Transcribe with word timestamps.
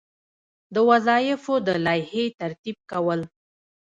د 0.73 0.75
وظایفو 0.89 1.53
د 1.67 1.69
لایحې 1.85 2.25
ترتیب 2.39 2.77
کول. 2.91 3.19